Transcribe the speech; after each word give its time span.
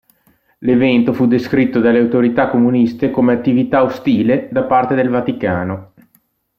L'evento 0.61 1.13
fu 1.13 1.27
descritto 1.27 1.79
dalle 1.79 1.99
autorità 1.99 2.47
comuniste 2.49 3.11
come 3.11 3.33
"attività 3.33 3.83
ostile" 3.83 4.49
da 4.51 4.63
parte 4.63 4.95
del 4.95 5.09
Vaticano. 5.09 5.93